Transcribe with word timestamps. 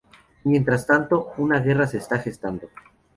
Mientras 0.45 0.87
tanto, 0.87 1.31
una 1.37 1.59
guerra 1.59 1.85
se 1.85 1.99
está 1.99 2.17
gestando. 2.17 2.71